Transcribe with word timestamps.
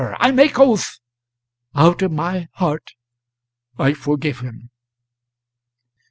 I 0.19 0.31
make 0.31 0.57
oath" 0.57 0.97
"Out 1.75 2.01
of 2.01 2.11
my 2.11 2.47
heart 2.53 2.95
I 3.77 3.93
forgive 3.93 4.39
him." 4.39 4.71